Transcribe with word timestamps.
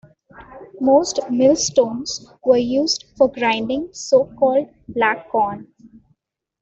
Most 0.79 1.19
millstones 1.29 2.25
were 2.43 2.57
used 2.57 3.05
for 3.15 3.27
grinding 3.31 3.89
so 3.93 4.25
called 4.39 4.67
"black 4.87 5.29
corn". 5.29 5.67